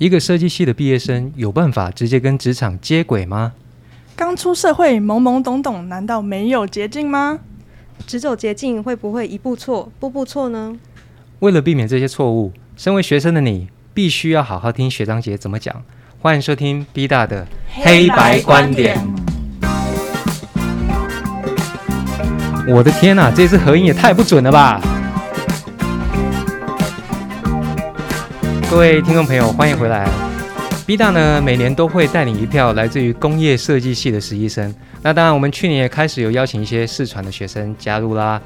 [0.00, 3.52] 一个设计系的毕业生有办法直接跟职场接轨吗？
[4.16, 7.40] 刚出社会懵懵懂懂，难道没有捷径吗？
[8.06, 10.74] 只走捷径会不会一步错，步步错呢？
[11.40, 15.82] 为了避免这些错误，身为学生的你必须要好好听学长姐怎么讲。
[16.18, 18.98] 欢迎收听 B 大的黑白观点。
[22.66, 24.80] 我的天呐，这次合影也太不准了吧！
[28.70, 30.08] 各位听众朋友，欢迎回来。
[30.86, 34.72] B 大呢，每年都会带领一票来自于工业设计系的实习生。
[35.02, 38.40] 那当然，我们去年也开始有邀请一些视传的学生加入啦。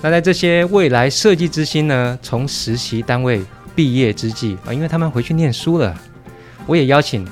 [0.00, 3.42] 那在这些未来设计之星呢，从实习单位
[3.74, 5.94] 毕业之际啊，因为他们回去念书了，
[6.64, 7.28] 我也邀请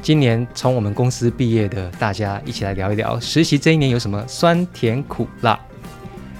[0.00, 5.58] 今年从我们公司毕业的大家一起来聊一聊实习这一年有什么酸甜苦辣。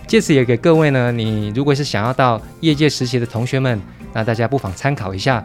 [0.06, 3.80] 借此也给各位呢，你如果是想要到业界实习的同学们。
[4.16, 5.44] 那大家不妨参考一下，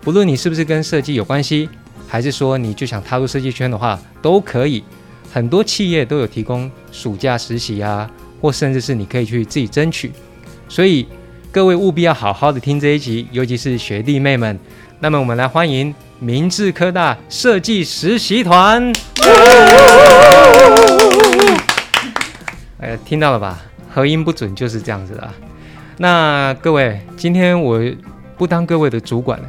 [0.00, 1.68] 不论你是不是跟设计有关系，
[2.06, 4.84] 还是说你就想踏入设计圈的话，都可以。
[5.32, 8.08] 很多企业都有提供暑假实习啊，
[8.40, 10.12] 或甚至是你可以去自己争取。
[10.68, 11.04] 所以
[11.50, 14.56] 各位务必要好好的听这一集，尤其是学弟妹们。
[15.00, 18.92] 那么我们来欢迎明治科大设计实习团。
[22.78, 23.60] 哎，听到了吧？
[23.92, 25.28] 合音不准就是这样子的。
[25.96, 27.82] 那各位，今天我。
[28.36, 29.44] 不当各位的主管了。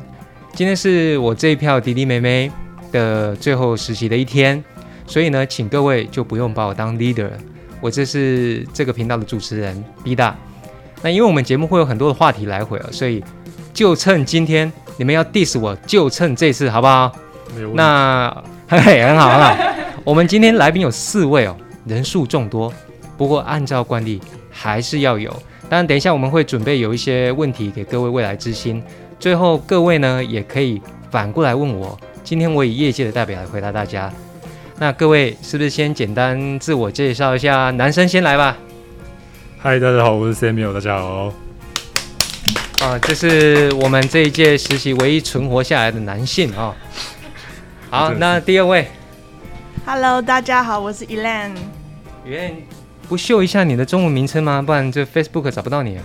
[0.53, 2.51] 今天是我这一票弟弟妹妹
[2.91, 4.63] 的最后实习的一天，
[5.07, 7.37] 所以呢，请各位就不用把我当 leader 了。
[7.81, 10.35] 我这是这个频道的主持人 B 大。
[11.01, 13.23] 那因为我们节目会有很多的话题来回啊，所以
[13.73, 17.11] 就趁今天你们要 diss 我，就趁这次好不好？
[17.73, 18.31] 那
[18.67, 19.57] 嘿 嘿，很好很好。
[20.03, 22.73] 我们今天来宾有四位哦，人数众多，
[23.17, 25.33] 不过按照惯例还是要有。
[25.73, 28.79] 当然，等一下我们会准备有一些问题给各位未来之星，
[29.19, 30.79] 最后各位呢也可以
[31.09, 31.99] 反过来问我。
[32.23, 34.13] 今天我以业界的代表来回答大家。
[34.77, 37.71] 那各位是不是先简单自我介绍一下？
[37.71, 38.55] 男生先来吧。
[39.57, 41.33] 嗨，大家好，我是 Samuel，大家好。
[42.81, 46.75] 啊，这是我们这一届实习唯一存活下来的男性啊。
[47.89, 48.87] 好， 那第二位。
[49.87, 51.55] Hello，大家好，我是 Elan。
[53.13, 54.59] 不秀一下你的中文名称吗？
[54.59, 55.99] 不然这 Facebook 找不到你。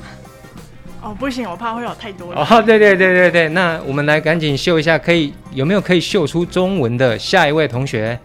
[1.00, 2.46] 哦，不行，我怕会有太多了。
[2.50, 8.20] 哦，对对对对对，那我们来赶紧秀一下，可以有没有可以秀出中文的下一位同学？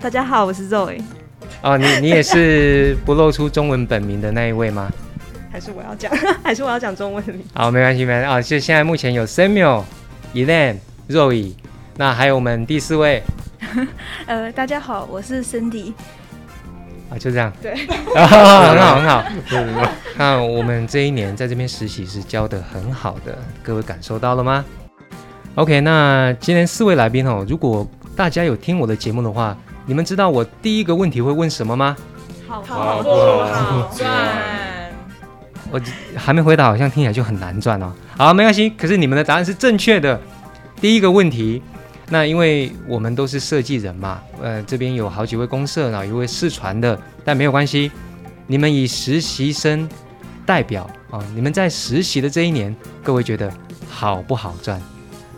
[0.00, 0.98] 大家好，我是 Zoe。
[1.60, 4.90] 哦，你你也是不露出中文本名的那一位吗？
[5.52, 6.10] 还是我要讲？
[6.42, 7.44] 还是我要讲中文名？
[7.52, 8.40] 好，没关系，没关系啊。
[8.40, 9.82] 就现在目前有 Samuel、
[10.32, 10.76] Elan、
[11.10, 11.52] Zoe，
[11.98, 13.22] 那还有我们第四位。
[14.24, 15.92] 呃，大家好，我是 Cindy。
[17.10, 17.52] 啊，就这样。
[17.62, 17.74] 对，
[18.14, 19.24] 很 好很好。
[20.18, 24.64] 那我们这一年在这边实习是教的很好的，各位感受到了吗
[25.54, 31.96] ？OK，那今天四位来宾哦，如果大家有听我的节目的话，你们知道我第一个问题会问什么吗？
[32.48, 33.02] 好不好
[33.94, 34.08] 赚？
[35.70, 35.80] 我
[36.16, 37.92] 还没回答，好像听起来就很难赚哦。
[38.16, 40.20] 好，没关系，可是你们的答案是正确的。
[40.80, 41.62] 第一个问题。
[42.08, 47.90] 那因为我们都是设计人嘛，呃，这边有好几位公社，然后一位试传的，但没有关系，
[48.46, 49.88] 你们以实习生
[50.44, 53.52] 代表啊，你们在实习的这一年，各位觉得
[53.90, 54.80] 好不好赚？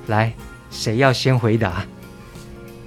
[0.09, 0.33] 来，
[0.71, 1.85] 谁要先回答？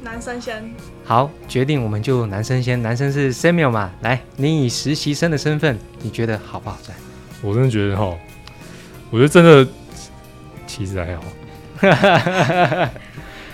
[0.03, 0.63] 男生先。
[1.03, 6.95] 好，决定我们就男生先，男生是 Samuel 嘛，来，你以实习生的身份，你觉得好不好赚？
[7.41, 8.15] 我真的觉得哈，
[9.09, 9.67] 我觉得真的
[10.67, 11.23] 其实还好。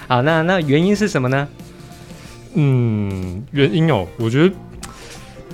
[0.07, 1.47] 好，那那原因是什么呢？
[2.53, 4.55] 嗯，原因哦，我觉得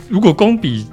[0.07, 0.87] 如果光比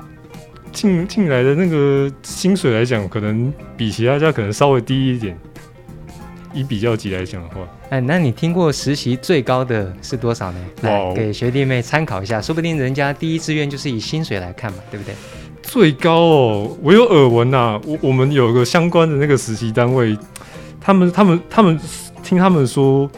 [0.72, 5.38] 进进来的那个薪水来讲，可能比其他家可能稍微低一点。
[6.53, 7.60] 以比较级来讲的话，
[7.91, 10.59] 哎，那你听过实习最高的是多少呢？
[10.81, 15.15] 来给学弟妹参考一下，说不定人家第一志愿就是以薪水来看嘛，对不对？
[15.62, 20.19] 最高哦，我有耳闻呐，我我们有个相关的那个实习单位，
[20.81, 21.78] 他们他们他们
[22.22, 23.09] 听他们说。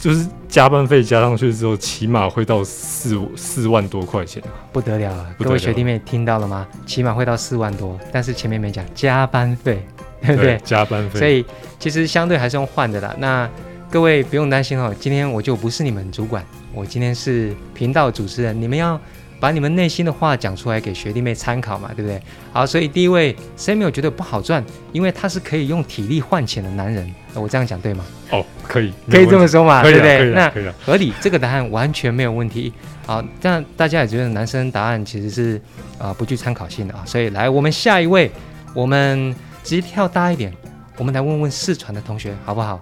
[0.00, 4.42] 就是加班费加上去之后，起码会到四四万多块钱，
[4.72, 5.26] 不得了了！
[5.38, 6.66] 各位学弟妹听到了吗？
[6.86, 9.82] 起码会到四万多，但是前面没讲加班费，
[10.22, 10.58] 对不对？
[10.64, 11.18] 加班费。
[11.18, 11.44] 所以
[11.78, 13.14] 其实相对还是用换的啦。
[13.18, 13.48] 那
[13.90, 19.00] 各位不用担心哦，今天我就不是你们主管，我今天是频道主持人，你们要。
[19.40, 22.20] 把你们内心的话讲出来给学弟妹参考嘛，对不对？
[22.52, 27.08] 好，所以第一位 Samuel 觉得不好赚，因为他是可以用体力换钱的男人。
[27.34, 28.04] 我这样讲对吗？
[28.30, 30.30] 哦，可以，可以这么说嘛，对不对？
[30.30, 30.52] 那
[30.84, 32.72] 合理，这个答案完全没有问题。
[33.06, 35.60] 好，这样大家也觉得男生答案其实是
[35.98, 37.04] 啊不具参考性的啊。
[37.06, 38.30] 所以来，我们下一位，
[38.74, 39.32] 我们
[39.62, 40.52] 直接跳大一点，
[40.96, 42.80] 我们来问问四川的同学好不好？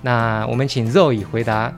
[0.00, 1.70] 那我们请肉以回答。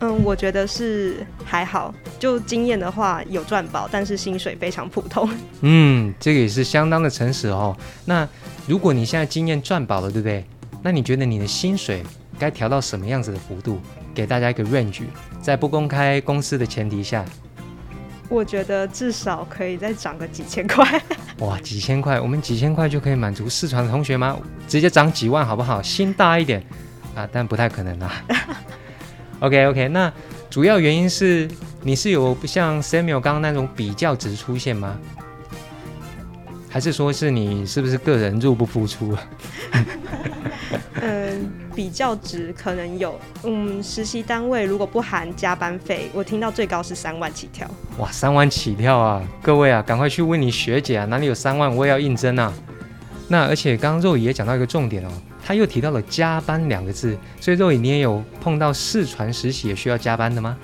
[0.00, 5.28] 嗯，我觉得是还好，就经验的话有赚饱，但是薪水非常普通。
[5.60, 7.76] 嗯，这个也是相当的诚实哦。
[8.04, 8.28] 那
[8.66, 10.44] 如果你现在经验赚饱了，对不对？
[10.82, 12.02] 那你觉得你的薪水
[12.38, 13.80] 该调到什么样子的幅度？
[14.14, 15.02] 给大家一个 range，
[15.40, 17.24] 在不公开公司的前提下，
[18.28, 21.00] 我觉得至少可以再涨个几千块。
[21.38, 24.36] 哇，几千块，我们几千块就可以满足四川的同学吗？
[24.66, 25.80] 直接涨几万好不好？
[25.80, 26.60] 心大一点
[27.14, 28.12] 啊，但不太可能啊。
[29.38, 30.12] OK OK，那
[30.50, 31.48] 主要原因是
[31.82, 34.98] 你是有像 Samuel 刚刚那种比较值出现吗？
[36.70, 39.22] 还是说是你是不是个人入不敷出啊？
[41.00, 43.18] 嗯， 比较值可能有。
[43.44, 47.66] 嗯，实习单位如果不含加班费，我听到最高是三万起跳。
[47.98, 49.22] 哇，三万起跳啊！
[49.42, 52.52] 各位啊，赶快去问你学姐啊，哪里有三万，我也要应征啊。
[53.28, 55.10] 那而且刚刚肉姨也讲到一个重点哦。
[55.48, 60.54] 他又提到了加班两个字，所以肉影，你也有碰到试传实习也需要加班的吗？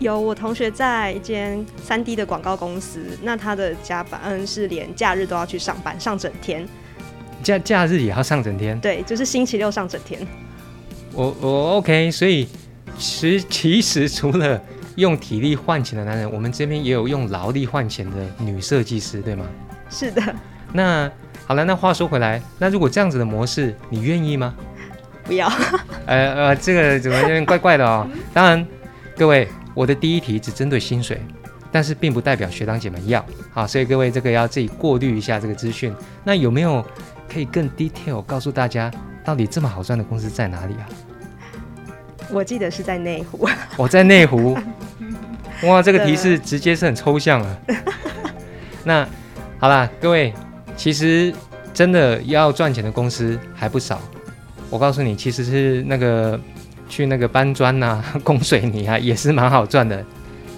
[0.00, 6.66] 有，我同学在一间三 D 的广告公司，那他的加班嗯是连假日都要去上班，上整天。
[7.44, 8.76] 假假日也要上整天？
[8.80, 10.20] 对，就是星期六上整天。
[11.12, 12.48] 我我 OK，所以
[12.98, 14.60] 其其实除了
[14.96, 19.46] 用体力换钱的男人，我们这边也有用劳力换钱的女设计师，对吗？
[19.88, 20.34] 是的。
[20.72, 21.08] 那。
[21.46, 24.54] 好了，那话说回来，那如果这样子的模式，你愿意吗？
[25.24, 25.46] 不要。
[26.06, 28.06] 呃呃，这个怎么有点怪怪的哦？
[28.32, 28.66] 当然，
[29.16, 31.20] 各位，我的第一题只针对薪水，
[31.70, 33.24] 但是并不代表学长姐们要。
[33.52, 35.94] 好，所以各位这个要自己过滤一下这个资讯。
[36.24, 36.84] 那有没有
[37.30, 38.90] 可以更 detail 告诉大家，
[39.24, 40.88] 到底这么好赚的公司在哪里啊？
[42.30, 43.48] 我记得是在内湖。
[43.76, 44.56] 我在内湖。
[45.64, 47.58] 哇，这个提示直接是很抽象了。
[48.84, 49.06] 那
[49.58, 50.32] 好啦，各位。
[50.76, 51.32] 其实
[51.72, 54.00] 真的要赚钱的公司还不少，
[54.70, 56.38] 我告诉你，其实是那个
[56.88, 60.04] 去那个搬砖呐、供水泥啊，也是蛮好赚的。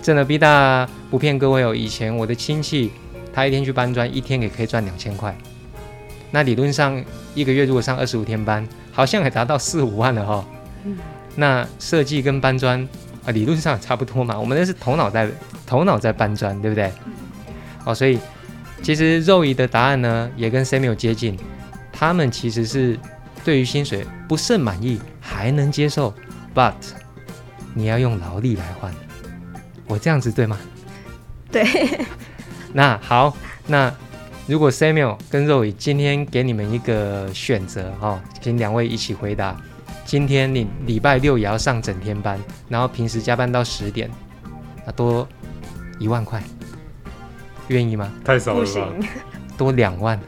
[0.02, 2.90] 真的，B 大不骗各位哦，以前我的亲戚
[3.32, 5.36] 他一天去搬砖，一天也可以赚两千块。
[6.30, 7.02] 那理论上
[7.34, 10.44] 一个月如果上二十五天班，好像也达到四五万了哈。
[11.34, 12.86] 那设计跟搬砖
[13.24, 14.38] 啊，理论上差不多嘛。
[14.38, 15.28] 我们那是头脑在
[15.66, 16.90] 头脑在搬砖，对不对？
[17.84, 18.18] 哦，所以。
[18.82, 21.37] 其实肉姨的答案呢，也跟 Samuel 接近，
[21.93, 22.99] 他们其实是
[23.44, 26.14] 对于薪水不甚满意，还能接受
[26.55, 26.75] ，but
[27.75, 28.94] 你要用劳力来换，
[29.87, 30.58] 我这样子对吗？
[31.50, 31.64] 对。
[32.73, 33.37] 那好，
[33.67, 33.93] 那
[34.46, 39.56] 如果 Samuel 跟肉姨今天给你们一个选择哦，请两位一起回答，
[40.05, 42.38] 今天你礼拜六也要上整天班，
[42.69, 44.11] 然后平时加班到十点，
[44.84, 45.26] 那多
[45.99, 46.43] 一万块。
[47.68, 48.10] 愿意吗？
[48.24, 48.88] 太少了吧，
[49.56, 50.18] 多两万，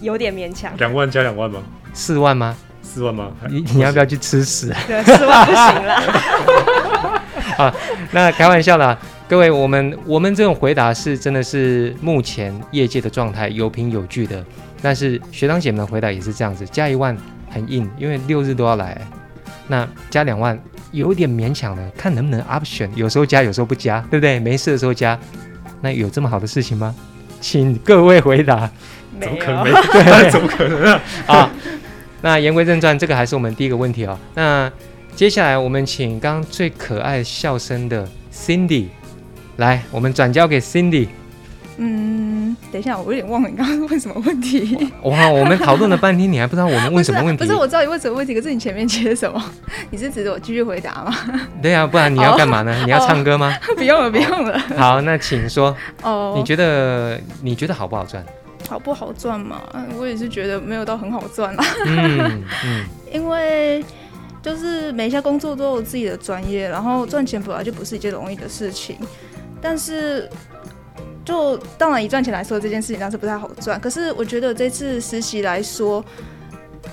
[0.00, 0.72] 有点勉强。
[0.78, 1.62] 两万加两万吗？
[1.92, 2.56] 四万吗？
[2.82, 3.30] 四万吗？
[3.48, 4.72] 你你要不要去吃屎？
[4.86, 5.94] 对，四万不行了。
[7.64, 7.74] 啊，
[8.10, 8.98] 那开玩笑啦，
[9.28, 14.44] 各位，我们我们这种回答是真的是目前业界的状态，有凭有据的。
[14.82, 17.16] 但是学长姐们的回答也是这样子，加一万
[17.48, 19.00] 很硬，因为六日都要来。
[19.66, 20.58] 那加两万
[20.90, 24.38] 有点勉强了，看能不能 option，有时候加，有时候不加，对不对？
[24.40, 25.18] 没事的时候加。
[25.84, 26.94] 那有这么好的事情吗？
[27.42, 28.70] 请各位回答。
[29.20, 29.64] 怎么可能？
[29.92, 31.00] 对， 怎么可能啊？
[31.26, 31.50] 啊，
[32.22, 34.18] 那言归正传，这个还是我们第一个问题哦。
[34.34, 34.72] 那
[35.14, 38.86] 接下来我们请刚刚最可爱笑声的 Cindy
[39.58, 41.08] 来，我们转交给 Cindy。
[41.76, 42.33] 嗯，
[42.72, 44.90] 等一下，我有点忘了你刚刚问什么问题。
[45.02, 47.44] 哇，我们讨论了半天，你还不知道我们 问什么问题？
[47.44, 49.42] 不是，我知道你问什么问题，可是你前面接什么？
[49.90, 51.14] 你是指着我继续回答吗？
[51.62, 52.74] 对呀，不然你要干嘛呢？
[52.84, 53.52] 你要唱歌吗？
[53.76, 54.58] 不用了，不用了。
[54.76, 55.76] 好，那请说。
[56.02, 58.24] 哦，你觉得你觉得好不好赚？
[58.68, 59.60] 好不好赚嘛？
[59.98, 61.64] 我也是觉得没有到很好赚啦。
[61.86, 63.84] 嗯嗯，因为
[64.42, 68.96] 就是每一项工作都有自己的专业，然后赚钱本来就不是一件容易的事情，
[69.60, 70.28] 但是。
[71.24, 73.80] 就当然以赚钱来说，这件事情当然是不太好赚。
[73.80, 76.04] 可是我觉得这次实习来说，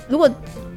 [0.07, 0.29] 如果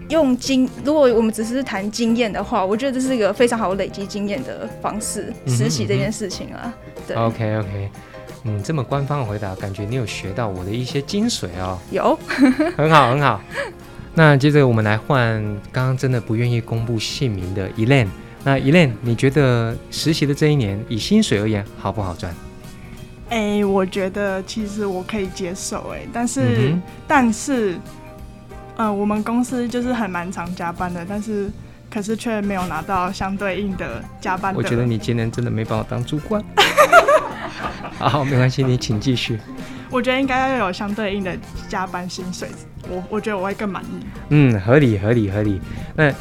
[0.08, 5.32] 用经，如果我们只是谈经验的话，我觉得这是一个非常好累积经验的方式。
[5.46, 6.74] 实习这件事情啊，
[7.06, 7.16] 对。
[7.16, 7.90] OK OK，
[8.42, 11.78] 嗯，这么官方的回答，感觉你有学到我的一些精髓哦。
[11.90, 12.18] 有，
[12.76, 13.40] 很好很好。
[14.14, 15.42] 那接着我们来换
[15.72, 18.08] 刚刚真的不愿意公布姓名的 Elaine。
[18.44, 22.32] 那 Elaine，你觉得实习的这一年，以薪水而言，好不好赚？
[23.30, 26.74] 哎，我觉得其实我可以接受，哎，但是
[27.08, 27.76] 但是，
[28.76, 31.50] 呃，我们公司就是很蛮常加班的，但是
[31.90, 34.54] 可是却没有拿到相对应的加班。
[34.54, 36.42] 我觉得你今年真的没把我当主管。
[37.98, 39.38] 好，没关系，你请继续。
[39.90, 41.36] 我觉得应该要有相对应的
[41.68, 42.48] 加班薪水，
[42.88, 44.06] 我我觉得我会更满意。
[44.30, 45.60] 嗯，合理合理合理。
[45.94, 46.12] 那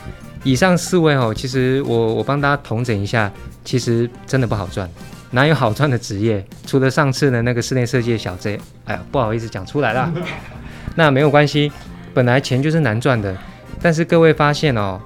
[0.43, 3.31] 以上四位哦，其实我我帮大家统整一下，
[3.65, 4.87] 其实真的不好赚，
[5.33, 6.45] 哪有好赚的职业？
[6.67, 10.13] 除了上次的那个室内设计的小 J，哎呀，不好意思讲出来了。
[10.95, 11.71] 那没有关系，
[12.13, 13.35] 本来钱就是难赚的。
[13.81, 15.01] 但是各位发现哦，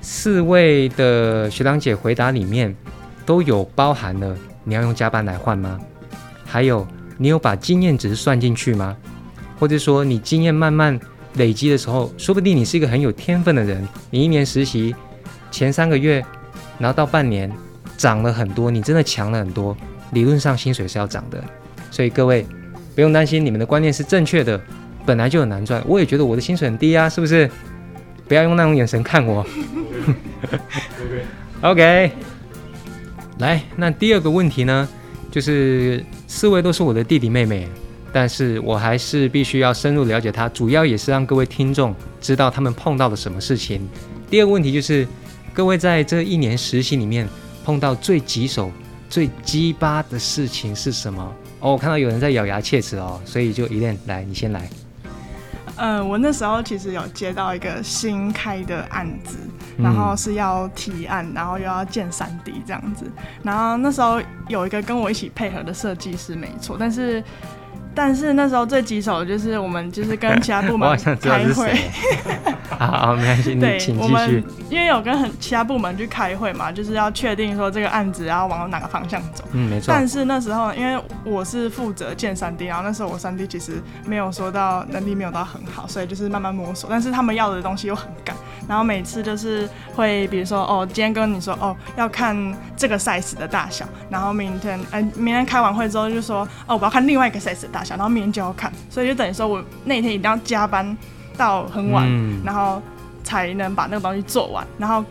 [0.00, 2.72] 四位的学长姐回答里面
[3.26, 5.80] 都有包含了你要用加班来换吗？
[6.46, 6.86] 还有
[7.18, 8.96] 你有把经验值算进去吗？
[9.58, 10.98] 或者说你经验慢慢
[11.34, 14.94] 累积的时候，说不定你是一个很有天分的人，你一年实习
[15.50, 16.24] 前三个月，
[16.78, 17.50] 然后到半年
[18.02, 19.76] 涨了很多，你真的强了很多，
[20.10, 21.40] 理论上薪水是要涨的。
[21.88, 22.44] 所以各位
[22.96, 24.60] 不用担心，你们的观念是正确的，
[25.06, 27.48] 本来就很难赚，我也觉得我的薪水很低啊，是不是？
[28.26, 29.46] 不要用那种眼神看我。
[31.62, 32.10] OK，
[33.38, 34.88] 来，那第二个问题呢，
[35.30, 37.68] 就是四位都是我的弟弟妹妹，
[38.12, 43.88] 但是我还是必须要深入了解他，主要也是让各位听众知道他们碰到了什么事情。
[44.28, 45.06] 第二个问题就是，
[45.52, 47.28] 各位在这一年实习里面
[47.64, 48.70] 碰到最棘手、
[49.08, 51.22] 最鸡巴的事情是什么？
[51.60, 54.68] 哦，我看到有人在咬牙切齿哦，所以就一念来，你先来。
[55.76, 59.38] 嗯，我那时候其实有接到一个新开的案子，
[59.78, 63.04] 然后是要提案，然后又要建三 D 这样子。
[63.42, 67.22] 然后那时候有一个跟我一起配合的设计师，没错，但是。
[67.94, 71.74] 但是那时候最棘手的就是我们就是跟其他部门 开会，
[72.78, 74.44] 好好没关系，你请继续。
[74.70, 79.44] 因为有跟很其他部门去开会嘛，就是要确定说这个案子要往哪个方向走。
[79.52, 79.92] 嗯，没错。
[79.92, 86.88] 但是那时候因为我是负责建三 D，然后那时候我三 D 其实没有说到能力没有到很好，所以就是慢慢摸索。
[86.88, 88.34] 但是他们要的东西又很赶，
[88.66, 92.34] 然后每次就是会比如说哦，今天跟你说哦要看
[92.74, 97.81] 这个 size 的大小，然后明天哎明天开完会之后就说哦我要看另外一个 size 的大。
[97.90, 100.96] 然后明天就要看，所以就等于说我那天一定要加班
[101.36, 102.06] 到很晚，
[102.44, 102.80] 然后
[103.24, 104.66] 才能把那个东西做完。
[104.78, 105.04] 然后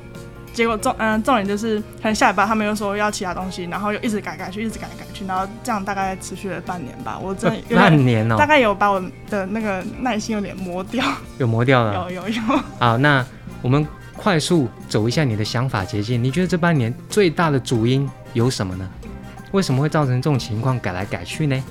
[0.53, 7.17] 结果重嗯重点就是可能下礼拜他们又说要其他东西，然后又一直改改去，一直改改去，然后这样大概持续了半年吧。
[7.21, 11.05] 我真的半年哦，大概有把我的那个耐心有点磨掉，
[11.37, 12.41] 有磨掉了， 有有有。
[12.79, 13.25] 好，那
[13.61, 13.87] 我们
[14.17, 16.21] 快速走一下你的想法捷径。
[16.21, 18.89] 你觉得这半年最大的主因有什么呢？
[19.53, 21.63] 为什么会造成这种情况改来改去呢？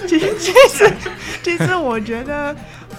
[0.08, 0.92] 其实，其实，
[1.42, 2.54] 其实，我觉得，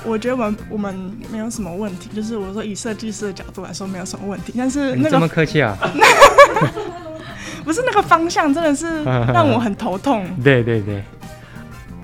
[0.05, 2.10] 我觉得我们我们没有什么问题。
[2.15, 4.53] 就是我说，以设计师的角度来说，没有什么问题。
[4.58, 5.77] 但是，你这么客气啊？
[7.63, 10.25] 不是那个方向，真的是让我很头痛。
[10.43, 11.03] 对对对，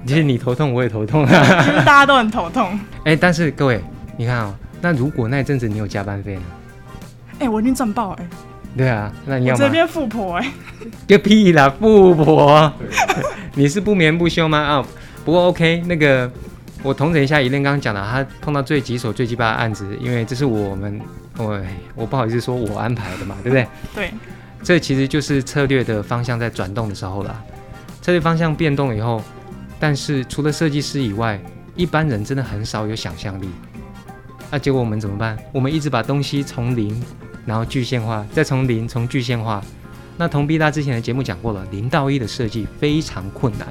[0.05, 1.25] 其实你头痛，我也头痛。
[1.25, 2.79] 其实大家都很头痛。
[3.05, 3.81] 哎，但是各位，
[4.17, 6.41] 你看啊，那如果那阵子你有加班费呢？
[7.39, 8.27] 哎，我已经赚爆哎。
[8.77, 10.47] 对啊，那你要这边富婆哎，
[11.07, 12.71] 个屁啦，富婆，
[13.55, 14.59] 你是不眠不休吗？
[14.59, 14.85] 啊，
[15.25, 16.31] 不过 OK，那个
[16.83, 21.01] 我统整一下，伊莲刚刚讲的，他碰到最棘手、最鸡巴的案子，因为这是我们，
[21.37, 21.59] 我
[21.95, 23.67] 我不好意思说我安排的嘛，对不对？
[23.95, 24.11] 对，
[24.61, 27.43] 这其实就是策略的方向在转动的时候了，
[28.03, 29.23] 策略方向变动了以后，
[29.79, 31.39] 但是除了设计师以外，
[31.75, 33.49] 一般人真的很少有想象力，
[34.51, 35.35] 那结果我们怎么办？
[35.51, 37.03] 我们一直把东西从零。
[37.47, 39.63] 然后具现化，再从零从具现化，
[40.17, 43.65] 那同 B 大之前的节目讲过了，零到一的设计非常困难，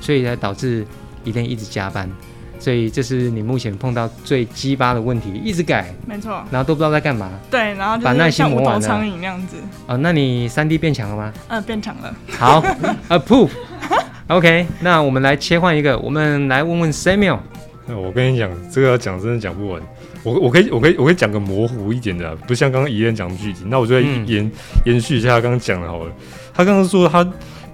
[0.00, 0.84] 所以才导致
[1.22, 2.10] 一天一直加班，
[2.58, 11.32] 所以这是你目前碰到最鸡巴的问题，一直改，没错，然后都不知道在干嘛，对，然后把耐心磨完了，苍蝇那样子，哦，那你三 D 变强了吗？
[11.46, 12.60] 嗯，变强了，好，
[13.08, 17.38] approve，OK，那我们来切换一个，我们来问问 Samuel，
[17.86, 19.80] 那我跟你讲，这个要讲真的讲不完。
[20.22, 23.64] 我我可以我可以我可以讲个模糊一点的，不像刚刚怡人讲的具体。
[23.66, 24.50] 那我就延
[24.84, 26.12] 延续一下他刚刚讲的好了。
[26.54, 27.28] 他刚刚说他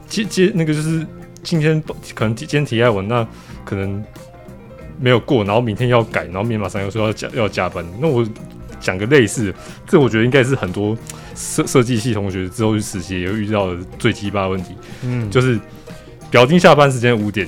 [0.07, 1.07] 接接那个就是
[1.43, 1.83] 今天
[2.15, 3.27] 可能今天提案文，那
[3.65, 4.03] 可能
[4.99, 7.85] 没有过，然后明天要改，然后明天马上又说要加要加班。
[8.01, 8.27] 那我
[8.81, 9.55] 讲个类似，
[9.87, 10.97] 这我觉得应该是很多
[11.35, 14.75] 设设计系同学之后去实习也会遇到的最鸡巴问题。
[15.03, 15.59] 嗯，就是
[16.31, 17.47] 表定下班时间五点。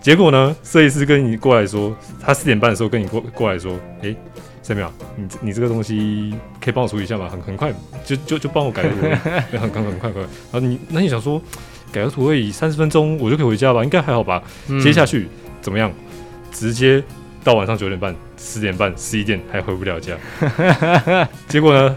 [0.00, 0.54] 结果呢？
[0.62, 4.14] 设计师跟你过来说，他四点半的时候跟你过过来说，哎，
[4.64, 7.28] 三秒，你你这个东西可以帮我处理一下吗？
[7.28, 7.70] 很很快，
[8.02, 9.02] 就就就帮我改个图，
[9.58, 10.22] 很很很快快。
[10.22, 11.40] 然后你那你想说，
[11.92, 13.84] 改个图而已三十分钟我就可以回家吧？
[13.84, 14.42] 应该还好吧？
[14.82, 15.28] 接下去
[15.60, 15.92] 怎么样？
[16.50, 17.04] 直接
[17.44, 20.16] 到晚上九点半、十点半、十一点还回不了家。
[21.46, 21.94] 结果呢？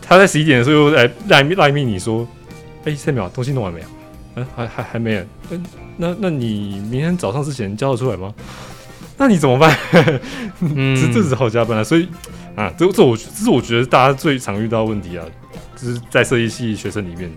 [0.00, 2.26] 他在十一点的时候又来赖赖命你说，
[2.84, 3.86] 哎，三秒，东西弄完没有？
[4.36, 5.22] 嗯，还还还没有。
[5.50, 5.64] 嗯。
[5.96, 8.32] 那那你明天早上之前交得出来吗？
[9.20, 9.76] 那你怎么办？
[10.96, 11.84] 这这只好加班了。
[11.84, 12.08] 所以
[12.56, 15.24] 啊，这这我这是我觉得大家最常遇到问题啊，
[15.76, 17.30] 就是在设计系学生里面。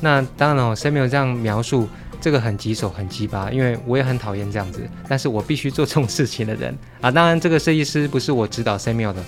[0.00, 1.88] 那当然哦，Samuel 这样描述，
[2.20, 7.08] 这个很棘手，很鸡巴，因为我也很讨厌这样子，但是我必须做这种事情的人啊。
[7.08, 9.22] 当然，这个设计师不是我指导 Samuel 的，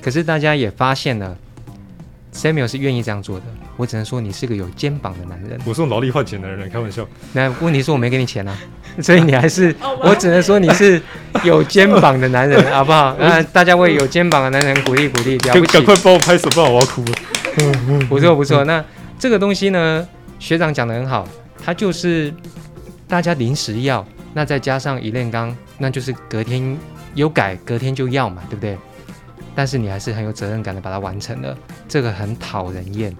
[0.00, 1.36] 可是大家也发现了
[2.32, 3.44] ，Samuel 是愿意这样做的。
[3.76, 5.58] 我只能说你是个有肩膀的男人。
[5.64, 7.06] 我是用劳力换钱的人，开玩笑。
[7.32, 8.56] 那问题是我没给你钱啊，
[9.02, 11.00] 所以你还是，我只能说你是
[11.42, 13.16] 有肩膀的男人， 好不好？
[13.18, 15.72] 那大家为有肩膀的男人鼓励鼓励，了不起！
[15.72, 17.12] 赶快帮我拍手，不然我要哭了。
[18.08, 18.84] 不错不错，那
[19.18, 20.06] 这个东西呢，
[20.38, 21.26] 学长讲的很好。
[21.64, 22.32] 他就是
[23.08, 24.04] 大家临时要，
[24.34, 26.76] 那再加上一炼钢，那就是隔天
[27.14, 28.76] 有改，隔天就要嘛，对不对？
[29.54, 31.56] 但是你还是很有责任感的把它完成了，
[31.88, 33.14] 这个很讨人厌，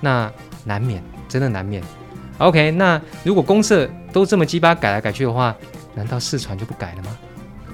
[0.00, 0.30] 那
[0.64, 1.82] 难免，真的难免。
[2.38, 5.54] OK，那如果公社都这么鸡巴改来改去的话，
[5.94, 7.16] 难道四传就不改了吗？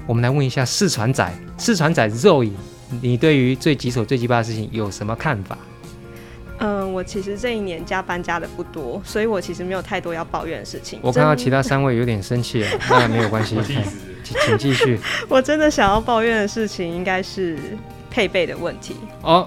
[0.05, 2.53] 我们来问一下四传仔，四传仔肉影，
[3.01, 5.57] 你对于最棘手、最鸡巴的事情有什么看法？
[6.59, 10.99] 嗯，我其实这一年加班加的不多，所以我其实没有太多要抱怨的事情。
[11.01, 13.57] 我看到其他三位有点生气了，那没有关系，
[14.23, 14.97] 请继续。
[15.27, 17.57] 我真的想要抱怨的事情应该是
[18.09, 19.45] 配备的问题哦，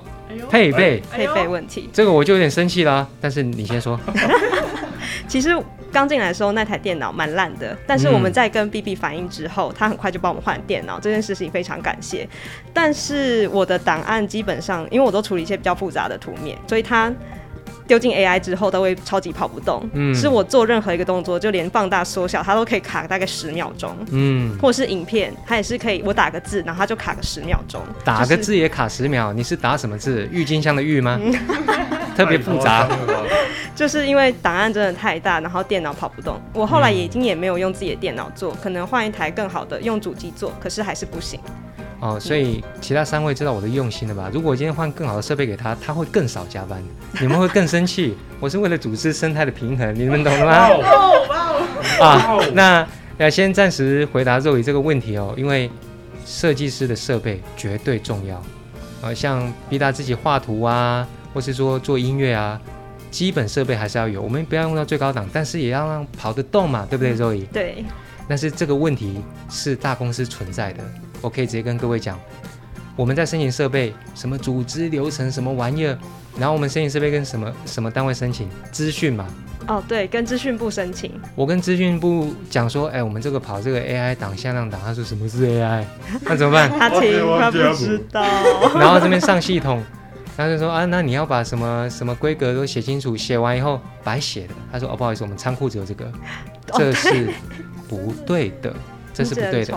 [0.50, 3.06] 配备配备问题，这个我就有点生气啦。
[3.20, 3.98] 但是你先说。
[5.28, 5.56] 其实。
[5.92, 12.28] 刚进来的时候，那台电脑蛮烂的，但是我们在跟 B B 反映之后，他很快就帮我们换电脑，这件事情非常感谢。
[12.74, 17.10] 但是我的档案基本上，因为我都处理一些比较复杂的图面，所以他。
[17.86, 19.88] 丢进 AI 之后，都会超级跑不动。
[19.92, 23.96] 嗯，是我做任何一个动作，就连放大缩小，它都可以卡大概十秒钟。
[24.10, 27.80] 嗯，或者是影片，它也是可以，我打个字，然后它就卡个十秒钟。
[28.04, 29.32] 打个字也卡十秒？
[29.32, 30.28] 你是打什么字？
[30.32, 31.20] 郁金香的郁吗？
[32.16, 32.88] 特别复杂。
[33.76, 36.40] 就是因为档案真的太大，然后电脑跑不动。
[36.54, 41.38] 我后来已经也没有用自己的电脑做，可能换一台更好的用主机做，可是还是不行。
[42.00, 44.30] 哦，所以其他三位知道我的用心了吧？
[44.32, 46.82] 如果我今天换更好的设备给他，他会更少加班，
[47.20, 48.16] 你们会更生气。
[48.38, 50.68] 我是为了组织生态的平衡，你们懂了吗？
[52.00, 52.86] 啊，那
[53.16, 55.70] 要先暂时回答肉宇这个问题哦，因为
[56.26, 58.42] 设计师的设备绝对重要。
[59.00, 62.60] 呃，像逼他自己画图啊，或是说做音乐啊，
[63.10, 64.20] 基本设备还是要有。
[64.20, 67.42] 我们不要用到最高档，但是也要让跑得动嘛，对不对，肉宇？
[67.52, 67.84] 对。
[68.28, 70.82] 但是这个问题是大公司存在的。
[71.20, 72.18] 我可以直接跟各位讲，
[72.94, 75.98] 我们在申请设备，什么组织流程，什么玩意儿，
[76.38, 78.48] 然后我们申请设备跟什么什么单位申请？
[78.70, 79.26] 资讯嘛。
[79.68, 81.10] 哦，对，跟资讯部申请。
[81.34, 85.82] 我跟资讯部讲说，哎，我们这个跑这个 AI 档向量档，他说什么是 AI？
[86.20, 86.70] 那怎么办？
[86.78, 88.22] 他听他不知 道。
[88.78, 89.82] 然后这边上系统，
[90.36, 94.54] 他就说啊，那你要把什么什么规格都写清楚，写完以后白写的。
[94.70, 96.12] 他说哦，不好意思，我们仓库只有这个，
[96.74, 97.26] 这是
[97.88, 98.72] 不对的，
[99.16, 99.74] 这是不对的。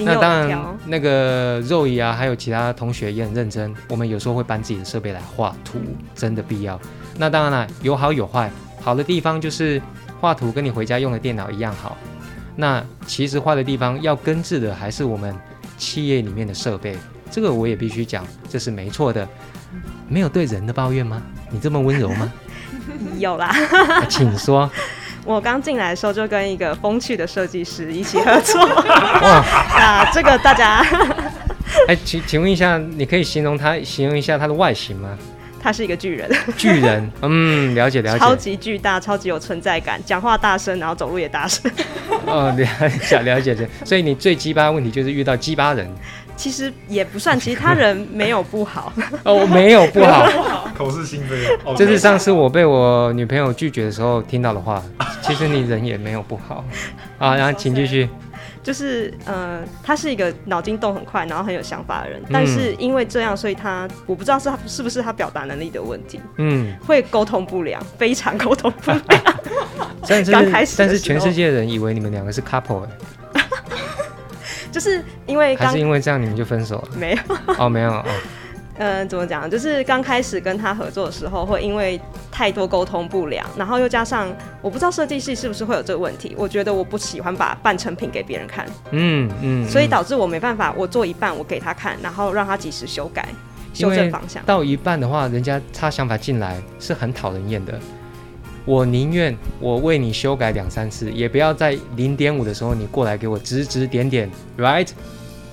[0.00, 3.74] 那当然，那个肉姨啊，还有其他同学也很认真。
[3.88, 5.78] 我们有时候会搬自己的设备来画图，
[6.14, 6.78] 真的必要。
[7.16, 8.50] 那当然了，有好有坏。
[8.82, 9.80] 好的地方就是
[10.20, 11.96] 画图跟你回家用的电脑一样好。
[12.54, 15.34] 那其实坏的地方要根治的还是我们
[15.78, 16.96] 企业里面的设备。
[17.30, 19.26] 这个我也必须讲，这是没错的。
[20.06, 21.22] 没有对人的抱怨吗？
[21.50, 22.30] 你这么温柔吗？
[23.18, 23.50] 有啦，
[24.08, 24.70] 请说。
[25.24, 28.60] 我刚进来的时候就跟一个风趣的设计师一起合作。
[28.66, 29.44] 哇，
[29.76, 30.84] 那这个大家，
[31.88, 35.16] 哎，请请问一下，你可以形容他，形容一下他的外形吗？
[35.62, 36.30] 他是一个巨人。
[36.58, 38.18] 巨人， 嗯，了解了解。
[38.18, 41.72] 超级巨大，超级有存在感，讲话大声，然后走路也大声。
[42.26, 43.66] 哦，了解了解的。
[43.82, 45.90] 所以你最鸡巴问题就是遇到鸡巴人。
[46.36, 48.92] 其实也不算，其他人没有不好。
[49.24, 50.26] 哦，没有不好，
[50.76, 51.36] 口是心非。
[51.76, 54.82] 这是上次我被我女朋友拒绝的时候听到的话。
[55.22, 56.62] 其实你人也没有不好
[57.18, 58.08] 啊，然后请继续。
[58.62, 69.02] 就是呃，他是一个脑筋动很快，然后很有想法的人，但是因为这样，所以他我不知道是他是不是他表达能力的问题，嗯，会沟通不良，非常沟通不良。
[70.30, 72.86] 刚开始，但是全世界的人以为你们两个是 couple。
[74.74, 76.88] 就是因为还是因为这样你们就分手了？
[76.98, 77.18] 没有
[77.58, 78.04] 哦，没有哦。
[78.76, 79.48] 嗯，怎么讲？
[79.48, 82.00] 就是刚开始跟他合作的时候，会因为
[82.32, 84.28] 太多沟通不良，然后又加上
[84.60, 86.34] 我不知道设计系是不是会有这个问题。
[86.36, 93.28] 我觉得我不喜欢把半成品给别人看，嗯嗯，所以导致我没办法，我做一半我给他看，然后让他及时修改、
[93.72, 94.42] 修正方向。
[94.44, 97.78] 到一半的话，人家插想法进来是很讨人厌的。
[98.64, 104.88] 我宁愿我为你修改两三次，也不要在零点五的时候你过来给我指指点点，right？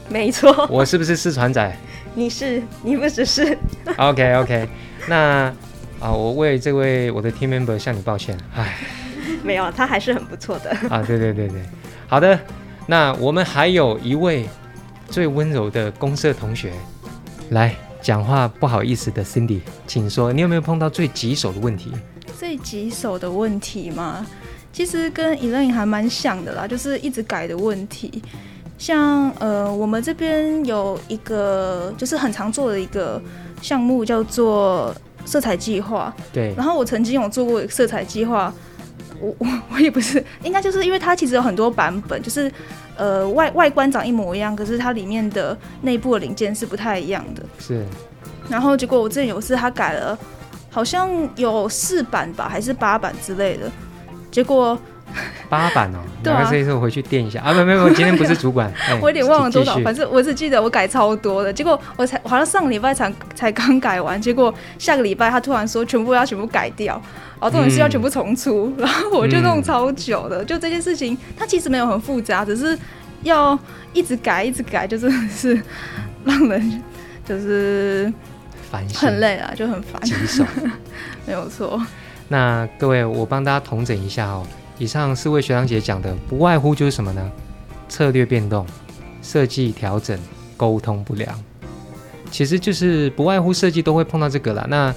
[0.10, 0.68] 没错。
[0.70, 1.78] 我是不是四川仔？
[2.14, 3.58] 你是，你不只是。
[3.98, 4.68] OK OK，
[5.08, 5.54] 那
[6.00, 8.38] 啊，我为这位我的 team member 向你抱歉。
[8.56, 8.78] 唉，
[9.44, 10.72] 没有，他还是很不错的。
[10.90, 11.62] 啊，对对对对，
[12.08, 12.40] 好的。
[12.88, 14.46] 那我们还有一位
[15.10, 16.74] 最温柔的公社同学，
[17.50, 21.92] 来讲话不好意思的 Cindy，请说，你有没有碰到最棘手的问题？
[22.42, 24.26] 最棘手的问题吗？
[24.74, 28.20] 其实跟 Elaine 还蛮像的啦，就是一直改的问题。
[28.80, 33.22] 像呃，我们这边有一个就是很常做的一个
[33.62, 34.92] 项目，叫做
[35.24, 36.12] 色彩计划。
[36.34, 36.52] 对。
[36.58, 38.52] 然后我曾经有做过色彩计划，
[39.20, 42.52] 我我 我也不是，应该就是因为它其实有很多版本，就是
[42.98, 47.44] 呃外外观长一模一样，可是它里面的内部的零件是不太一样的。
[47.60, 47.86] 是。
[48.50, 50.18] 然后结果我之前有次他改了，
[50.72, 53.70] 好像有四版吧，还是八版之类的，
[54.32, 54.80] 结果。
[55.50, 57.42] 八版哦， 对啊，这一次我回去垫一下。
[57.42, 57.52] 啊！
[57.52, 66.94] 没没有，今天不是主管， 我有点忘了多少，反正我只记得我改超多的，结果我才好像上个礼拜才才刚改完，结果下个礼拜他突然说全部要全部改掉，
[67.42, 72.80] 然后重点是要全部重出，然后我就弄超久的，就这件事情它其实没有很复杂，只是
[73.24, 73.60] 要
[73.92, 75.62] 一直改一直改，就真的是
[76.24, 76.82] 让人
[77.26, 78.12] 就是
[78.72, 80.46] 烦，很累啊，就很烦，棘手，
[81.28, 81.80] 没有错。
[82.30, 84.48] 那各位，我帮大家统整一下哦。
[84.78, 87.32] 以上四位学长姐讲的，不外乎就是什么呢？
[87.90, 88.66] 策略变动、
[89.22, 90.18] 设计调整、
[90.56, 91.38] 沟通不良，
[92.32, 94.66] 其实就是不外乎设计都会碰到这个啦。
[94.70, 94.96] 那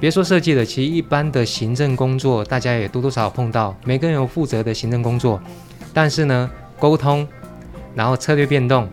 [0.00, 3.76] 别说设计了，其实一般的行政工作，大家也多多少少碰到。
[3.84, 5.40] 每个人有负责的行政工作，
[5.92, 7.28] 但是呢，沟通，
[7.94, 8.88] 然后策略变动，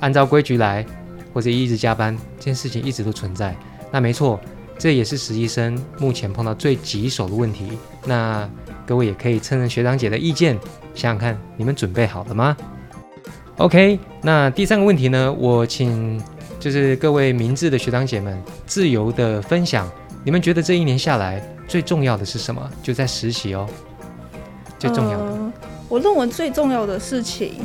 [0.00, 0.84] 按照规矩来，
[1.32, 3.56] 或者一直加班，这件事情一直都存在。
[3.92, 4.40] 那没错，
[4.76, 7.78] 这也是实习生目前碰到最棘手的问题。
[8.04, 8.50] 那
[8.84, 10.58] 各位也可以趁着学长姐的意见
[10.92, 12.56] 想想看，你们准备好了吗
[13.58, 16.20] ？OK，那第三个问题呢，我请
[16.58, 19.88] 就是各位明智的学长姐们自由的分享，
[20.24, 22.68] 你们觉得这一年下来最重要的是什么？
[22.82, 23.68] 就在实习哦，
[24.80, 25.52] 最重要的。
[25.88, 27.64] 我认为最重要的事情，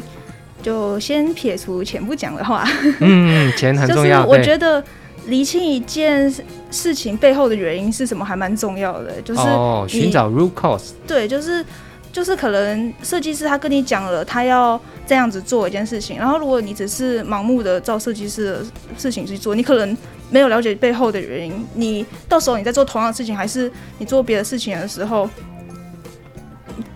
[0.68, 2.68] 就先撇除钱不讲的话，
[3.00, 4.26] 嗯，钱很 重要。
[4.26, 4.84] 我觉得。
[5.28, 6.34] 厘清一件
[6.72, 9.22] 事情背后的原因是什么，还蛮重要的。
[9.24, 9.42] 就是
[9.86, 10.92] 寻找 root cause。
[11.06, 11.66] 对，就是
[12.14, 18.66] 就是可能设计师他跟你讲了，他要这样子做一件事情，然后如果你只是盲目的照设计师的
[18.98, 19.98] 事情去做，你可能
[20.30, 25.30] 没有了解背后的原因，你到时候你在做同样的事情，还是你做别的事情的时候，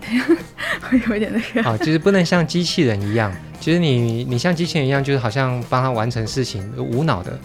[0.88, 1.68] 会有一点那个。
[1.68, 3.30] 啊，就是不能像机器人一样，
[3.62, 7.38] 其实你你像机器人一样，就是好像帮他完成事情，无脑的。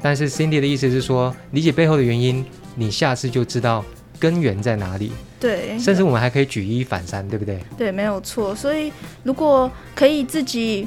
[0.00, 2.44] 但是 Cindy 的意思是说，理解背后的原因，
[2.76, 3.84] 你下次就知道
[4.20, 5.10] 根源在哪里。
[5.40, 7.58] 对，甚至我们还可以举一反三，对不对？
[7.76, 8.54] 对，没有错。
[8.54, 8.92] 所以
[9.24, 10.86] 如果可以自己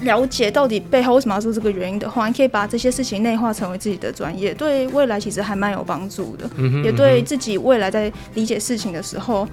[0.00, 6.48] 了解到底背后为什么要做这个原因的话，你可以把这些事情内化成为自己的专业，对未来其实还蛮有帮助的。
[6.56, 9.46] 嗯也对自己未来在理解事情的时候，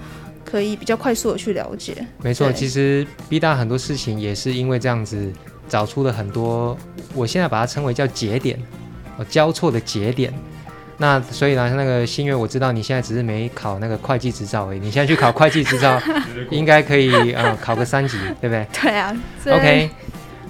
[0.44, 2.06] 可以比较快速的去了解。
[2.22, 5.32] 没错，其实 B 大很多事情也是因为这样子。
[5.66, 6.76] 找出了很多，
[7.14, 8.56] 我现在把它称为叫节点，
[9.16, 10.30] 哦，交错的节点。
[10.98, 15.98] 那所以呢，那个新月，我知道你现在只是没考那个会计执照而已，你现在去考会计执照，
[16.52, 18.66] 应该可以呃考个三级，对不对？
[18.74, 19.16] 对啊。
[19.46, 19.88] OK。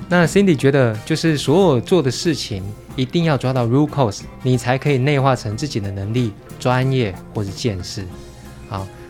[0.09, 2.65] 那 Cindy 觉得，就是所有做的事情
[2.97, 8.05] 一定要抓到 root cause，你才可以内化成自己的能力、专业或者见识。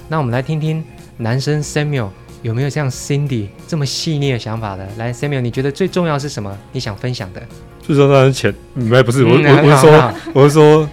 [0.04, 0.84] 好，那我们来听听
[1.16, 2.08] 男生 Samuel。
[2.42, 4.86] 有没有像 Cindy 这么细腻的想法的？
[4.98, 6.54] 来，Samuel，你觉得最重要是什么？
[6.72, 7.42] 你想分享的？
[7.80, 10.90] 最重要是钱，没不是我，我我是说， 我是说，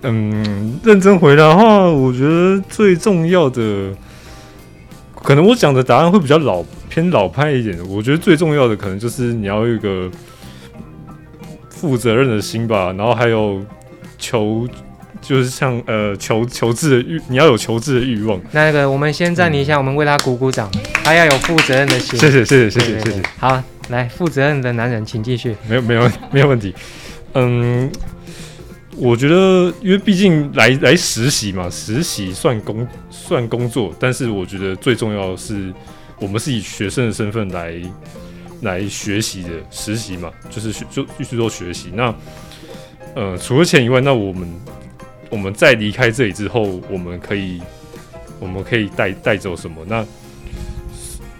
[0.00, 3.94] 嗯，认真回答的话，我觉得最重要的，
[5.22, 7.78] 可能我讲的答案会比较老偏老派一点。
[7.86, 10.10] 我觉得最重要的可能就是你要有一个
[11.68, 13.60] 负责任的心吧，然后还有
[14.16, 14.66] 求。
[15.22, 18.38] 就是像呃求求治的欲，你要有求治的欲望。
[18.50, 20.68] 那个，我们先暂停一下，我们为他鼓鼓掌。
[21.04, 22.18] 他要有负责任的心。
[22.18, 23.22] 谢谢谢谢谢谢谢谢。
[23.38, 25.56] 好，来，负责任的男人，请继续。
[25.68, 26.74] 没有没有没有问题。
[27.34, 27.90] 嗯，
[28.96, 35.72] 我觉得，因为毕竟来来实习嘛，实习算工算工作，但是我觉得最重要的是，
[36.18, 37.74] 我们是以学生的身份来
[38.62, 41.90] 来学习的实习嘛，就是学就必须做学习。
[41.94, 42.14] 那
[43.14, 44.48] 呃，除了钱以外，那我们。
[45.32, 47.58] 我们在离开这里之后，我们可以，
[48.38, 49.82] 我们可以带带走什么？
[49.88, 50.06] 那，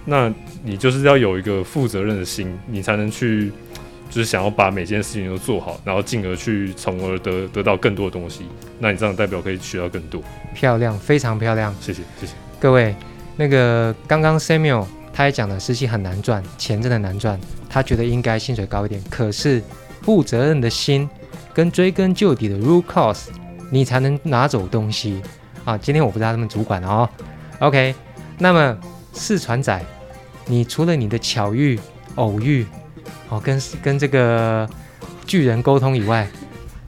[0.07, 3.53] 那你就是要有一个负责任的心，你才能去，
[4.09, 8.47] 就是想要把每件事情都做好，然后进而去，从而得得到更多的东西。
[8.79, 10.23] 那你这样代表可以学到更多。
[10.55, 11.75] 漂亮，非常漂亮。
[11.79, 12.97] 谢谢，谢谢各位。
[13.37, 17.39] 那个刚刚 Samuel 他也讲了，实习很难赚，钱真的难赚。
[17.69, 19.63] 他觉得应该薪水高一点，可是
[20.01, 21.07] 负责任的心
[21.53, 23.27] 跟追根究底的 root cause。
[23.73, 25.23] 你才能拿走东西
[25.65, 25.79] 啊！
[25.79, 27.09] 今天我不是他们主管哦。
[27.59, 27.95] OK，
[28.39, 28.79] 那么
[29.15, 29.83] 四船仔，
[30.45, 31.81] 你除了你的巧遇、
[32.17, 32.67] 偶遇，
[33.31, 34.69] 哦，跟跟这个
[35.27, 36.29] 巨人沟通以外，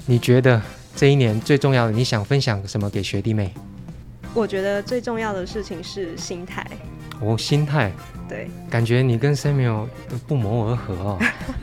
[0.04, 0.60] 你觉得
[0.94, 3.50] 这一年最重要的，你想分享什么给学弟妹？
[4.34, 6.66] 我觉得最重要的事情是心态。
[7.20, 7.90] 哦，心态。
[8.28, 9.86] 对，感觉你跟 Samuel
[10.26, 11.18] 不谋而合哦。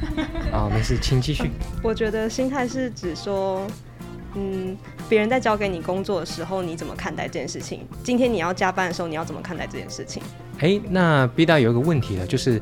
[0.52, 1.52] 啊，没事，请继续。
[1.84, 3.68] 我觉得心态是指说，
[4.36, 4.78] 嗯，
[5.10, 7.86] 别人在交给你工作的时候，你怎么看待这件事情？
[8.04, 10.22] 今天你要加班的时候，你要怎么看待这件事情？
[10.60, 12.62] 哎，那 B 大有一个问题了，就是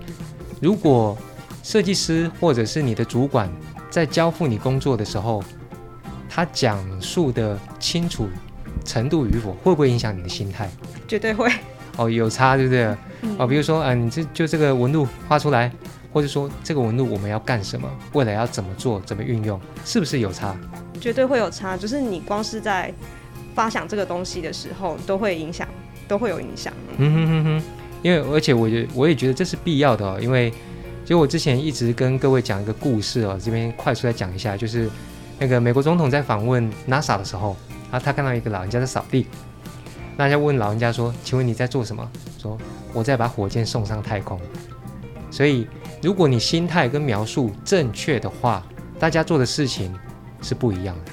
[0.61, 1.17] 如果
[1.61, 3.49] 设计师或者是你的主管
[3.89, 5.43] 在交付你工作的时候，
[6.29, 8.27] 他讲述的清楚
[8.85, 10.69] 程度与否，会不会影响你的心态？
[11.07, 11.51] 绝对会。
[11.97, 12.85] 哦，有差，对不对？
[13.37, 15.69] 哦，比如说，嗯，你这就这个纹路画出来，
[16.13, 20.55] 或者说这个纹路我们要干什么，未来要怎么做，怎么运用，是不是有差？
[20.99, 22.93] 绝对会有差，就是你光是在
[23.55, 25.67] 发想这个东西的时候，都会影响，
[26.07, 26.73] 都会有影响。
[26.97, 27.63] 嗯哼哼哼，
[28.01, 30.53] 因为而且我觉我也觉得这是必要的哦，因为
[31.05, 34.89] 就我之前一直跟各位讲一个故事哦，这边快速来讲一下，就是
[35.39, 37.55] 那个美国总统在访问 NASA 的时候，
[37.89, 39.25] 啊，他看到一个老人家在扫地。
[40.17, 42.05] 那人家问老人家说：“请问你在做什么？”
[42.37, 42.57] 说
[42.91, 44.37] ：“我在把火箭送上太空。”
[45.31, 45.65] 所以，
[46.01, 48.61] 如果你心态跟描述正确的话，
[48.99, 49.97] 大家做的事情
[50.41, 51.11] 是不一样的，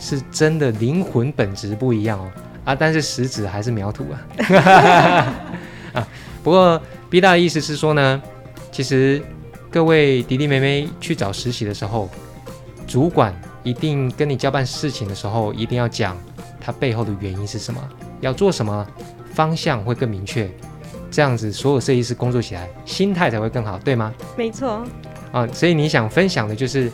[0.00, 2.30] 是真的灵魂本质不一样哦。
[2.64, 4.16] 啊，但是实质还是描图啊。
[5.94, 6.08] 啊，
[6.42, 8.22] 不过 B 大的意思是说呢，
[8.72, 9.22] 其实
[9.70, 12.08] 各位弟弟妹妹去找实习的时候，
[12.86, 16.16] 主管一定跟你交办事情的时候，一定要讲
[16.60, 17.80] 他背后的原因是什么。
[18.20, 18.86] 要做什么，
[19.32, 20.50] 方向会更明确，
[21.10, 24.12] 这样子所有设计师工作起来心态才会更好，对吗？
[24.36, 24.84] 没错。
[25.32, 26.90] 啊，所以你想分享的就是，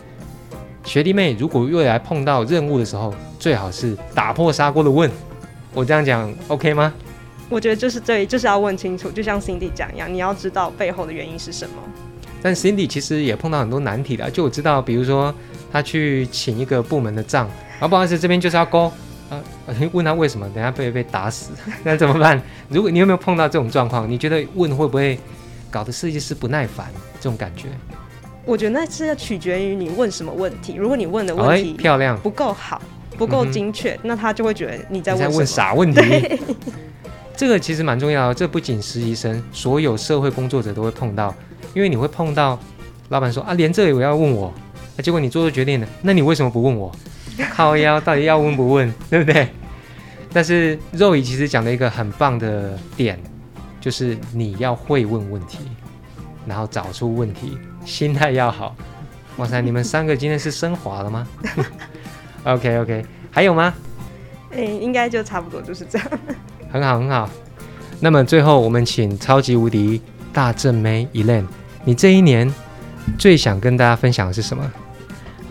[0.84, 5.10] 学弟妹如果未来碰到任务的时候，最好是打破砂锅的问。
[5.74, 6.92] 我这样讲 OK 吗？
[7.48, 11.76] 我觉得就是这，就是要问清楚，就像 Cindy 讲一样，你要知道背后的原因是什么。
[12.42, 15.32] 但 Cindy 其实也碰到很多难题的，就我知道，比如说
[15.70, 18.92] 他去请一个部门的账，啊，不好意思，这边就是要勾。
[19.30, 19.40] 啊
[19.92, 21.52] 问他为什么，等下被被打死，
[21.84, 22.40] 那怎么办？
[22.68, 25.18] 如果你有没有碰到这种状况，你觉得问会不会
[25.70, 26.88] 搞得设计师不耐烦？
[27.18, 27.68] 这种感觉？
[28.44, 30.74] 我觉得那是要取决于你问什么问题。
[30.74, 32.80] 如果你问的问题漂亮不够好，
[33.16, 36.00] 不够精确，那他就会觉得你在问傻问题。
[37.36, 41.34] 这个其实蛮重要的，这不仅实习生，所有社会工作者都会碰到，
[41.74, 42.58] 因为你会碰到
[43.08, 44.52] 老板说啊，连这里我要问我，
[44.96, 46.92] 那结果你做出决定了，那你为什么不问我？
[47.50, 49.48] 靠腰到底要问不问，对不对？
[50.32, 53.18] 但是肉姨其实讲了一个很棒的点，
[53.80, 55.58] 就是你要会问问题，
[56.46, 58.74] 然后找出问题，心态要好。
[59.38, 61.26] 哇塞，你们三个今天是升华了吗？
[62.44, 63.72] OK OK，还有吗？
[64.54, 66.08] 哎，应该就差不多就是这样。
[66.70, 67.28] 很好很好。
[68.00, 71.46] 那么最后我们请超级无敌大正妹 Elaine，
[71.84, 72.52] 你这一年
[73.18, 74.70] 最想跟大家分享的是什么？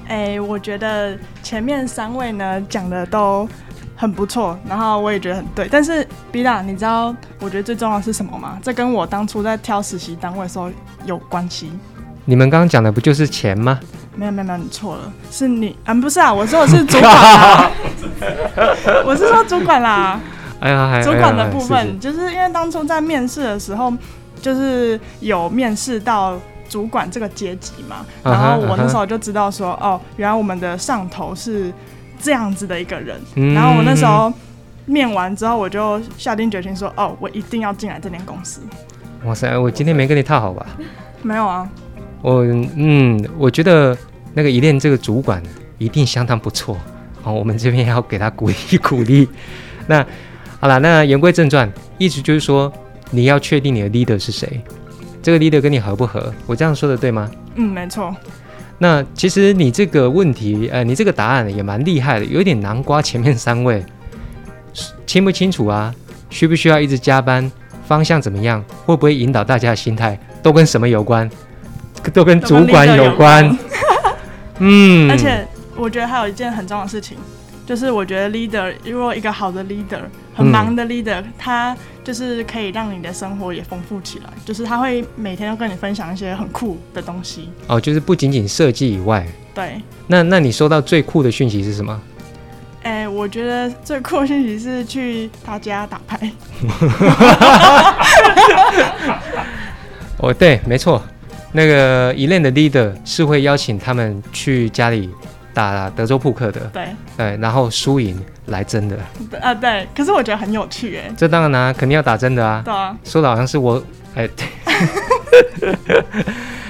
[0.08, 3.48] 哎，我觉得前面三位呢讲的都
[3.96, 5.68] 很不错，然后我也觉得很对。
[5.72, 8.60] 但是 B 大，你知道我觉得最重要是什么吗？
[8.62, 10.70] 这跟我当初在挑实习单位的时候
[11.06, 11.72] 有关系。
[12.26, 13.80] 你们刚刚讲的不就是钱吗？
[14.16, 17.72] 没有没有没有，你错了，是你啊，不是啊，我说我是主管啦，
[19.06, 20.20] 我是说主管啦。
[20.60, 23.92] 哎呀，主管的部分就是因为当初在面试的时候，
[24.42, 26.38] 就是有面试到。
[26.72, 31.70] 主管这个阶级嘛，然后我那时候就知道说，哦，原来我们的上头是
[32.18, 33.20] 这样子的一个人。
[33.54, 34.32] 然后我那时候
[34.86, 38.62] 面完之后，我就下定决心说，哦，我一定要进来这间公司。
[39.26, 40.66] 哇塞，我今天没跟你套好吧？
[41.22, 41.68] 没有啊。
[42.22, 42.44] 我
[42.76, 43.98] 嗯，我觉得
[44.34, 45.42] 那个一恋这个主管
[45.78, 46.78] 一定相当不错。
[47.22, 49.28] 好，我们这边要给他鼓励 鼓励。
[49.88, 50.06] 那
[50.60, 52.72] 好了，那言归正传，意思就是说，
[53.10, 54.62] 你要确定你的 leader 是谁。
[55.22, 56.34] 这个 leader 跟你合不合？
[56.46, 57.30] 我这样说的对吗？
[57.56, 58.16] 嗯，没错。
[58.78, 63.84] 那其实你这个问题，呃，你这个答案也蛮厉害的，有点难刮前面三位，
[65.06, 65.94] 清不清楚啊？
[66.32, 67.52] 需不需要一直加班？
[67.86, 68.64] 方向怎么样？
[68.86, 70.18] 会不会引导大家的心态？
[70.42, 71.30] 都跟什么有关？
[72.12, 73.58] 都跟主管有关。
[74.60, 75.10] 嗯。
[75.12, 77.18] 而且我觉得还有一件很重要的事情，
[77.66, 80.02] 就是我觉得 leader 如果一个好的 leader，
[80.34, 81.78] 很忙的 leader，他。
[82.04, 87.80] 就是可以让你的生活也丰富起来，就是他会每天都跟你分享一些很酷的东西哦。
[87.80, 89.80] 就是不仅仅设计以外，对。
[90.08, 92.02] 那那你收到最酷的讯息是什么？
[92.82, 96.32] 哎，我觉得最酷的讯息是去他家打牌。
[100.18, 101.00] 哦，对，没错，
[101.54, 105.10] 那个一练的 leader 是会邀请他们去家里。
[105.54, 106.86] 打德州扑克的，对，
[107.18, 108.98] 对，然后输赢来真的，
[109.42, 113.84] 啊，对，可是我觉得很有趣，哎，这当然啦，肯定要打真的啊，对啊，说的好像是我，
[114.16, 114.26] 哎，
[115.60, 115.76] 对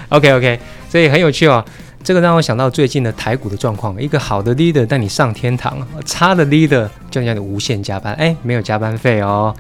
[0.10, 1.64] ，OK OK，所以很有趣哦。
[2.04, 9.56] 这个让我想到最近的台股的状况，一个好的 leader 带你上天堂，差的 leader 就让你无限加班，哎，没有加班费哦。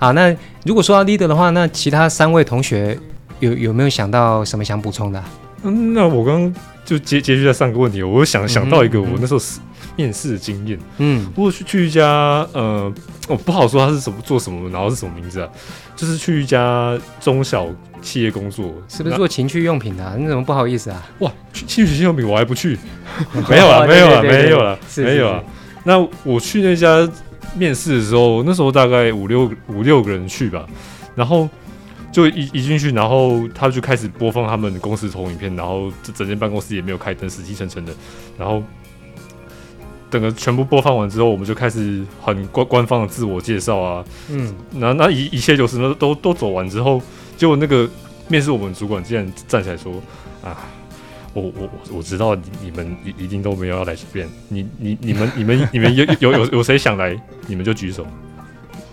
[0.00, 2.98] 好，那如果说到 leader 的话，那其他三位同学
[3.40, 5.22] 有有没有想到什么想补充的？
[5.62, 9.40] 嗯，那我刚刚就结结局在上个问题，我想想到一个我那时候
[9.96, 10.78] 面试的经验。
[10.98, 12.92] 嗯，我去去一家呃，
[13.28, 15.48] 我不好说他是什么做什么，然后是什么名字啊？
[15.96, 17.66] 就是去一家中小
[18.00, 20.16] 企业工作，是不是做情趣用品的？
[20.16, 21.04] 你怎么不好意思啊？
[21.18, 22.78] 哇，去情趣用品我还不去？
[23.48, 25.42] 没有啊，没有啊，没有啊，没有啊。
[25.84, 27.08] 那我去那家。
[27.56, 30.66] 面试的时候，那时候大概五六五六个人去吧，
[31.14, 31.48] 然后
[32.12, 37.92] 就一一进去，然后他就开始播放他们公司投影片，然后这整间办公室也没有开灯，死气沉沉的。
[38.38, 38.62] 然后
[40.10, 47.00] 等个全部播放完之后，我们就开始很官官方的自我介绍啊，嗯，那那一一切就是那都都走完之后，
[47.36, 47.88] 结果那个
[48.28, 49.92] 面试我们主管竟然站起来说
[50.42, 50.56] 啊。
[51.34, 57.14] 我我我我知道你你们一一定都没有要来这边，你你你们你们 你们有有有有谁想来，
[57.46, 58.04] 你们就举手。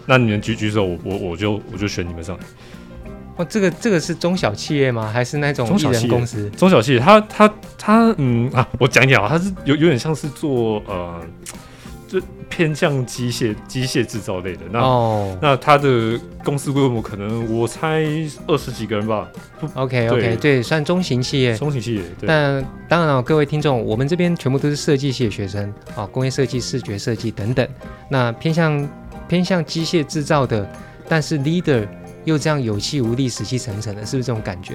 [0.05, 2.43] 那你们举举手，我我我就我就选你们上来。
[3.35, 5.09] 哦，这个这个是中小企业吗？
[5.11, 6.49] 还是那种艺人公司？
[6.51, 11.21] 中小企业，他他他嗯啊，我讲讲啊，他是有有点像是做呃。
[12.07, 18.05] 就偏向机械机械制造类的，那哦那他的公司规模可能我猜
[18.45, 19.27] 二十几个人吧。
[19.73, 21.57] OK OK，对，算中型企业。
[21.57, 22.03] 中型企业。
[22.25, 27.67] 但当然了，各位听众，我们这边全部都是设计系的学生啊，工业设计、视觉设计等等。
[28.07, 28.87] 那偏向
[29.27, 30.65] 偏向机械制造的，
[31.09, 31.85] 但是 leader。
[32.25, 34.73] 又这样有气无力、死气沉沉的，是不是这种感觉？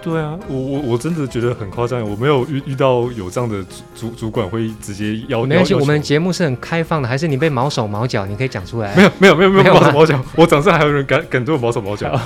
[0.00, 5.42] 对啊，我我我真的觉得很夸张，我没有遇遇到有这样的主主管会直接要。
[5.42, 8.94] 没关系，我们节目是很开放的，还是你被毛手毛脚，你可以讲出来。
[8.96, 12.10] 没有没有没有没有毛手毛脚，我掌上还有人敢敢对我毛手毛脚。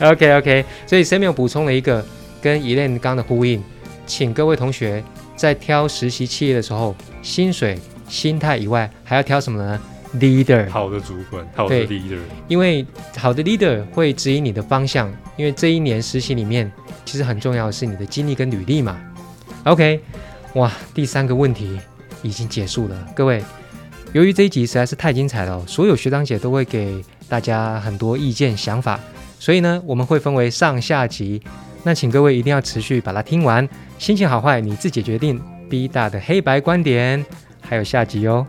[0.00, 2.04] OK OK，所以 Samuel 补充了一个
[2.40, 3.62] 跟 Elaine 刚的呼应，
[4.04, 5.04] 请各位同学
[5.36, 9.80] 在挑实习企业的时候，薪水、心态以外，还要挑什么呢
[10.18, 15.12] ？leader，好的主管，好的 leader，因为好的 leader 会指引你的方向。
[15.38, 16.70] 因为这一年实习里面，
[17.06, 19.00] 其实很重要的是你的经历跟履历嘛。
[19.64, 19.98] OK，
[20.54, 21.80] 哇，第三个问题
[22.22, 23.08] 已经结束了。
[23.16, 23.42] 各位，
[24.12, 29.00] 由于这一集实在是太精彩了，所有学长姐都会给大家很多意见想法，
[29.38, 31.40] 所以呢，我们会分为上下集。
[31.82, 33.66] 那请各位一定要持续把它听完，
[33.98, 35.40] 心情好坏你自己决定。
[35.70, 37.24] B 大的黑白观点，
[37.62, 38.46] 还有下集哦。